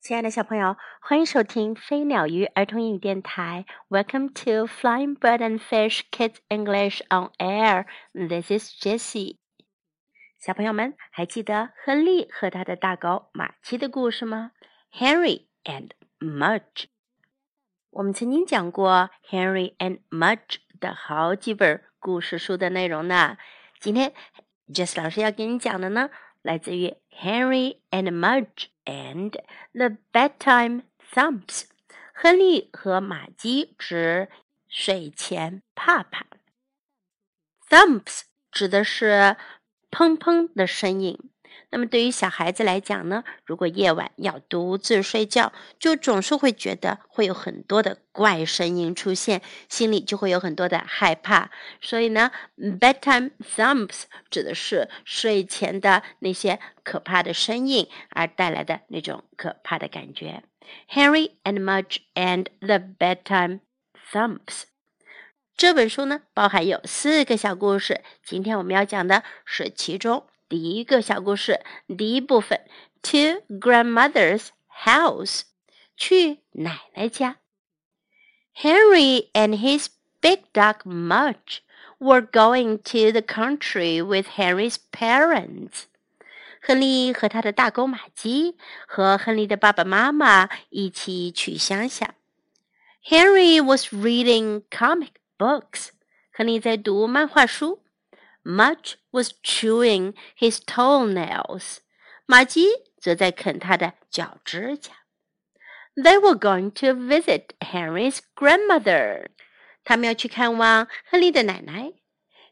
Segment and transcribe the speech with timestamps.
[0.00, 3.66] 亲爱的小朋友，欢迎收听飞鸟鱼儿童英语电台。
[3.90, 7.84] Welcome to Flying Bird and Fish Kids English on Air.
[8.14, 9.36] This is Jessie.
[10.38, 14.52] 小朋友们还记得亨利和他的大狗玛奇的故事吗
[14.90, 16.86] ？Henry and Mudge。
[17.90, 23.36] 我们曾经讲过 Henry and Mudge 的好几本故事书的内容呢。
[23.78, 24.14] 今天
[24.72, 26.08] Jess 老师要给你讲的呢，
[26.42, 28.68] 来自于 Henry and Mudge。
[28.90, 29.36] and
[29.72, 31.64] the bedtime thumps，
[32.12, 34.28] 亨利和玛姬指
[34.68, 36.26] 睡前怕怕。
[37.68, 39.36] Thumps 指的是
[39.90, 41.29] 砰砰的声音。
[41.70, 51.50] 那么对于小孩子来讲呢，如果夜晚要独自睡觉，就总是会觉得会有很多的怪声音出现，心里就会有很多的害怕。
[51.80, 60.42] 所以呢，bedtime thumps 指的是睡前的那些可怕的声音而带来的那种可怕的感觉。
[60.92, 63.60] Harry and Mudge and the bedtime
[64.12, 64.62] thumps
[65.56, 68.02] 这本书呢，包含有四个小故事。
[68.24, 70.26] 今天我们要讲的是其中。
[70.50, 71.60] 第一个小故事，
[71.96, 72.60] 第一部分
[73.02, 74.48] ，To grandmother's
[74.84, 75.42] house，
[75.96, 77.36] 去奶奶家。
[78.56, 79.86] Henry and his
[80.20, 81.60] big dog Mudge
[81.98, 85.84] were going to the country with Henry's parents。
[86.60, 88.56] 亨利和他的大狗玛姬
[88.88, 92.16] 和亨利的爸爸妈妈一起去乡下。
[93.04, 95.90] Henry was reading comic books。
[96.32, 97.84] 亨利在读漫画书。
[98.42, 101.78] Mudge was chewing his toenails，
[102.26, 102.66] 马基
[102.98, 104.92] 则在啃他的脚指甲。
[105.94, 109.26] They were going to visit Henry's grandmother，
[109.84, 111.92] 他们要去看望亨利的奶奶。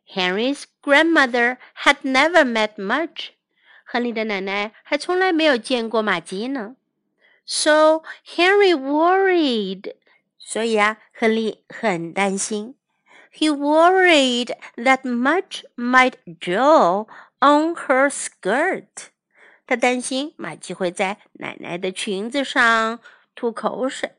[0.07, 3.31] Henry's grandmother had never met Mudge，
[3.85, 6.77] 亨利的奶奶还从来没有见过马基呢。
[7.47, 9.95] So Henry worried，
[10.39, 12.78] 所以啊，亨利很担心。
[13.31, 17.07] he worried that Mudge might draw
[17.41, 19.11] on her skirt.
[19.67, 23.01] 他担心马吉会在奶奶的裙子上
[23.35, 24.13] 吐口水。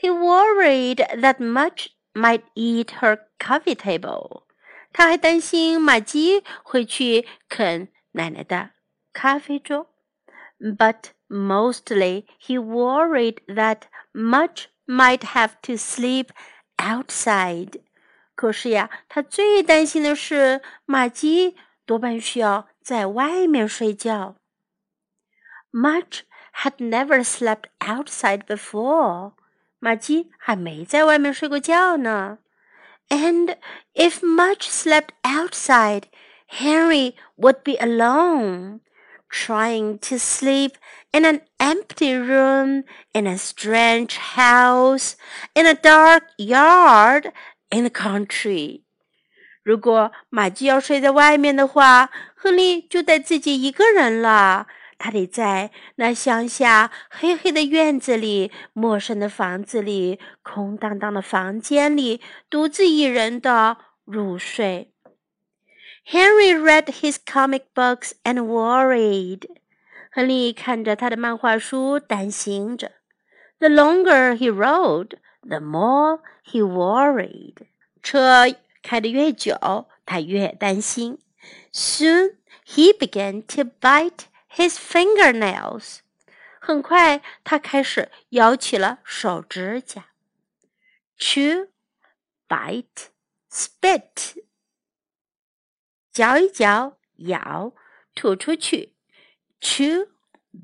[0.00, 4.44] He worried that Mudge might eat her coffee table.
[4.92, 8.70] 他还担心马吉会去啃奶奶的
[9.12, 9.90] 咖啡桌。
[10.58, 13.82] But mostly he worried that
[14.12, 16.30] Mudge might have to sleep
[16.78, 17.80] outside
[18.38, 24.36] 可是呀，他最担心的是玛姬多半需要在外面睡觉。
[25.72, 26.20] Mudge
[26.62, 29.32] had never slept outside before，
[29.80, 32.38] 玛姬还没在外面睡过觉呢。
[33.08, 33.56] And
[33.94, 36.04] if Mudge slept outside,
[36.48, 38.82] Henry would be alone,
[39.28, 40.74] trying to sleep
[41.10, 45.14] in an empty room, in a strange house,
[45.54, 47.32] in a dark yard,
[47.70, 48.82] in the country。
[49.62, 54.66] 如果玛姬要睡在外面的话，亨利就得自己一个人了。
[54.96, 62.20] 他得在那乡下黑黑的院子里、陌生的房子里、空荡荡的房间里，
[62.50, 64.92] 独自一人的入睡。
[66.10, 69.42] Henry read his comic books and worried。
[70.10, 72.92] 亨利看着他的漫画书，担心着。
[73.60, 77.67] The longer he rode, the more he worried.
[78.01, 78.45] 车
[78.81, 81.19] 开得越久，他越担心。
[81.71, 82.35] Soon
[82.65, 85.99] he began to bite his fingernails.
[86.59, 90.05] 很快，他开始咬起了手指甲。
[91.17, 91.69] Chew,
[92.47, 93.07] bite,
[93.51, 94.43] spit.
[96.11, 97.73] 嚼一嚼，咬，
[98.15, 98.93] 吐出去。
[99.59, 100.09] Chew,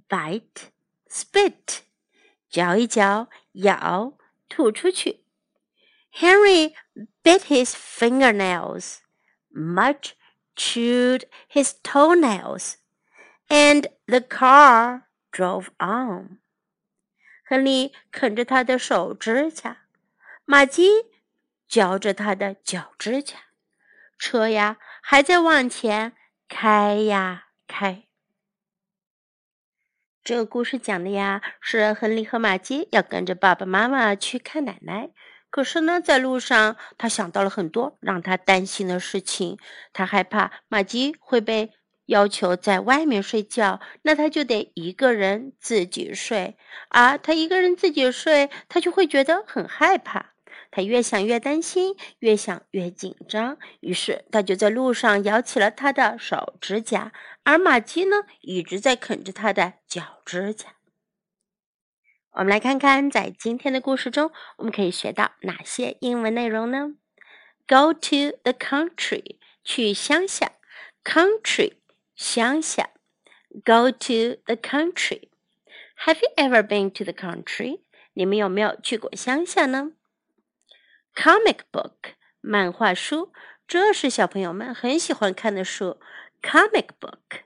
[0.08, 0.70] bite,
[1.10, 1.80] spit.
[2.50, 4.14] 嚼一嚼，咬，
[4.55, 5.25] 吐出去。
[6.13, 6.75] Henry
[7.25, 8.99] bit his fingernails.
[9.53, 10.13] Mudge
[10.55, 12.75] chewed his toenails.
[13.49, 16.39] And the car drove on.
[17.45, 19.79] 亨利啃着他的手指甲，
[20.45, 20.89] 马基
[21.67, 23.37] 嚼着他的脚指甲。
[24.17, 26.13] 车呀，还在往前
[26.49, 28.05] 开呀开。
[30.25, 35.11] 这个故事讲的呀，是亨利和玛姬要跟着爸爸妈妈去看奶奶。
[35.51, 39.59] 可是呢，在路上，他想到了很多让他担心的事情。
[39.93, 41.73] 他害怕玛姬会被
[42.07, 46.57] 要求在外面睡觉，那他就得一个人自己睡。
[46.89, 50.31] 而他一个人自己睡，他就会觉得很害怕。
[50.71, 53.59] 他越想越担心，越想越紧张。
[53.81, 57.13] 于是，他就在路上咬起了他的手指甲，
[57.45, 60.77] 而玛姬呢，一直在啃着他的脚指甲。
[62.31, 66.95] 我们来看看，在今天的故事中，我们可以学到哪些英文内容呢
[67.69, 70.53] ？Go to the country，去乡下。
[71.05, 71.75] Country，
[72.17, 72.91] 乡下。
[73.65, 75.29] Go to the country。
[76.07, 77.83] Have you ever been to the country？
[78.15, 79.93] 你们有没有去过乡下呢
[81.15, 83.33] ？Comic book，漫画书，
[83.69, 86.01] 这是小朋友们很喜欢看的书。
[86.45, 87.41] Comic book。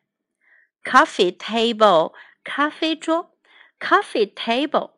[0.84, 2.12] Coffee table，
[2.42, 3.30] 咖啡桌。
[3.78, 4.90] Coffee table，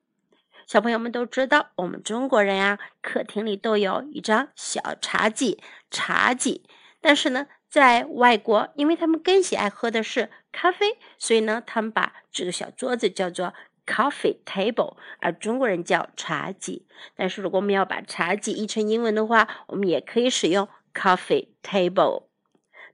[0.67, 6.67] 小朋友们都知道，我们中国人呀，客厅里都有一张小茶几，茶几。
[7.02, 13.52] 但是呢，在外国，因为他们更喜爱喝的是咖啡，所以呢，他们把这个小桌子叫做
[13.85, 16.87] coffee table，而中国人叫茶几。
[17.14, 22.30] 但是如果我们要把茶几译成英文的话，我们也可以使用 coffee table。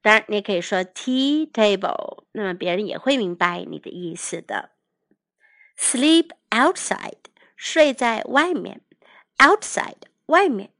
[0.05, 4.71] 当然，你也可以说 tea table，那么别人也会明白你的意思的。
[5.77, 7.17] Sleep outside，
[7.55, 8.81] 睡在外面。
[9.37, 9.97] Outside，
[10.27, 10.71] 外面。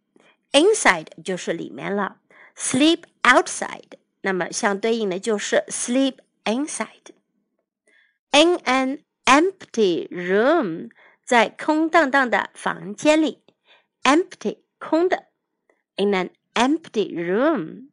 [0.51, 2.17] Inside 就是里面了。
[2.55, 10.89] Sleep outside，那么相对应的就是 sleep inside。In an empty room，
[11.23, 13.43] 在空荡荡的房间里。
[14.03, 15.27] Empty，空的。
[15.95, 17.89] In an empty room。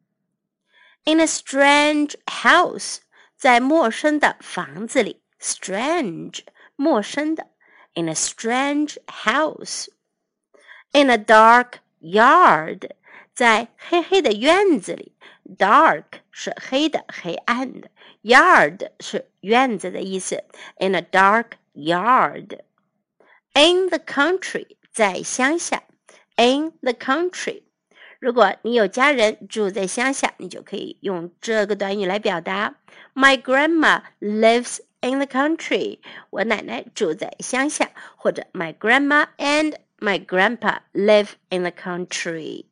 [1.05, 2.99] In a strange house，
[3.35, 5.21] 在陌生的房子里。
[5.39, 6.41] Strange。
[6.75, 7.47] 陌生的，
[7.93, 12.91] in a strange house，in a dark yard，
[13.33, 15.17] 在黑黑的院子里，
[15.57, 17.91] dark 是黑的、黑暗的，
[18.21, 20.45] yard 是院子的意思，
[20.77, 25.83] in a dark yard，in the country 在乡下，
[26.37, 27.63] in the country。
[28.23, 32.75] 如果你有家人住在乡下，你就可以用这个短语来表达：
[33.13, 42.65] My grandma lives in the country，我奶奶住在乡下，或者 My grandma and my grandpa live in the country。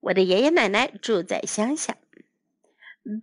[0.00, 1.96] 我的爷爷奶奶住在乡下。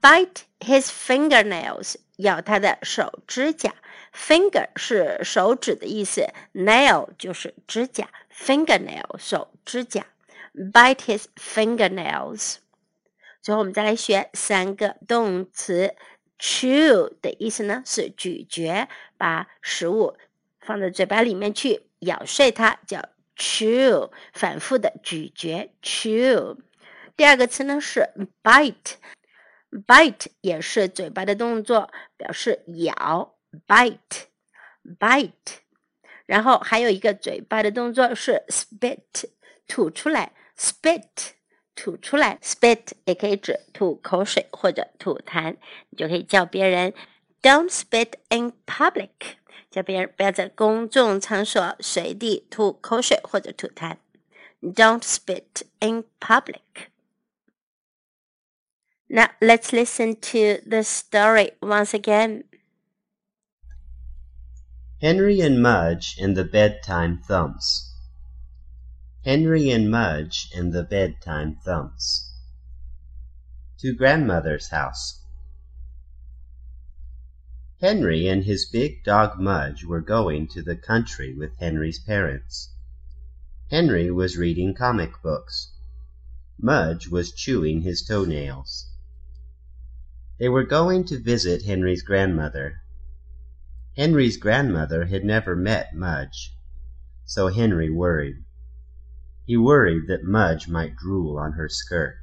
[0.02, 3.74] Bite his fingernails，咬他的手指甲。
[4.14, 10.06] Finger 是手指的意思，nail 就是指甲，fingernail 手指甲。
[10.55, 12.57] Bite his fingernails。
[13.43, 15.95] 最后我们再来学三个动词
[16.39, 20.17] chew 的意思呢是咀嚼，把食物
[20.61, 26.59] 放在嘴巴里面去咬碎它，叫 chew，反复的咀嚼 chew。
[27.17, 28.09] 第二个词呢是
[28.43, 33.37] bite，bite 也是嘴巴的动作，表示咬
[33.67, 35.31] bite，bite。
[36.27, 39.31] 然后还有一个嘴巴的动作是 spit，
[39.71, 41.35] 吐出来，spit。
[41.77, 45.57] 吐出来，spit 也可以指吐口水或者吐痰，
[45.89, 46.93] 你就可以叫别人
[47.41, 49.37] "Don't spit in public"，
[49.71, 53.97] 叫别人不要在公众场所随地吐口水或者吐痰。
[54.61, 56.91] "Don't spit in public."
[59.07, 62.45] Now let's listen to the story once again.
[65.01, 67.90] Henry and Mudge in the Bedtime Thumps.
[69.23, 72.33] Henry and Mudge and the Bedtime Thumps.
[73.81, 75.21] To Grandmother's House.
[77.83, 82.73] Henry and his big dog Mudge were going to the country with Henry's parents.
[83.71, 85.75] Henry was reading comic books.
[86.59, 88.91] Mudge was chewing his toenails.
[90.39, 92.81] They were going to visit Henry's grandmother.
[93.99, 96.55] Henry's grandmother had never met Mudge,
[97.27, 98.45] so Henry worried.
[99.51, 102.19] He worried that Mudge might drool on her skirt.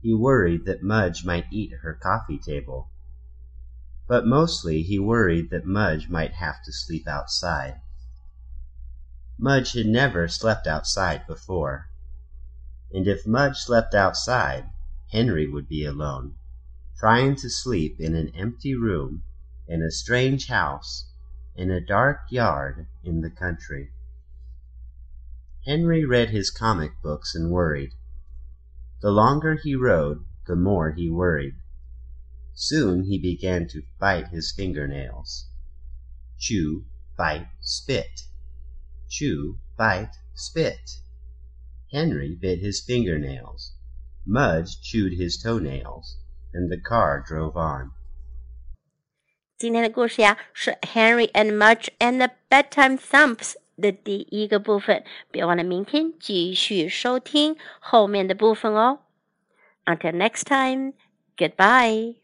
[0.00, 2.90] He worried that Mudge might eat her coffee table.
[4.08, 7.80] But mostly he worried that Mudge might have to sleep outside.
[9.38, 11.86] Mudge had never slept outside before.
[12.90, 14.70] And if Mudge slept outside,
[15.12, 16.34] Henry would be alone,
[16.98, 19.22] trying to sleep in an empty room,
[19.68, 21.12] in a strange house,
[21.54, 23.92] in a dark yard in the country.
[25.65, 27.91] Henry read his comic books and worried.
[29.01, 31.55] The longer he rode, the more he worried.
[32.53, 35.45] Soon he began to bite his fingernails.
[36.39, 36.85] Chew,
[37.17, 38.21] bite, spit.
[39.09, 40.89] Chew, bite, spit.
[41.91, 43.73] Henry bit his fingernails.
[44.25, 46.17] Mudge chewed his toenails,
[46.53, 47.91] and the car drove on.
[49.57, 59.00] 今天的故事呀，是 Henry and Mudge and the Bedtime Thumps 的第一个部分，别忘了明天继续收听后面的部分哦。
[59.84, 60.94] Until next time,
[61.36, 62.21] goodbye.